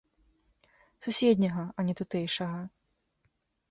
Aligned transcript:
Суседняга, 1.07 1.65
а 1.77 1.87
не 1.91 1.97
тутэйшага. 2.03 2.61